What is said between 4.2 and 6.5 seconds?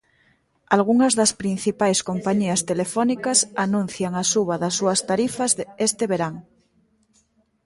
suba das súas tarifas este verán.